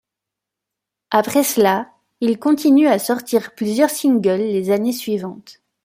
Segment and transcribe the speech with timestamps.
[1.11, 1.91] Après cela,
[2.21, 5.61] il continue à sortir plusieurs singles les années suivantes.